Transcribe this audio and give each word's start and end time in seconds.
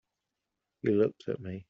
He 0.81 0.89
looked 0.89 1.29
at 1.29 1.39
me. 1.39 1.59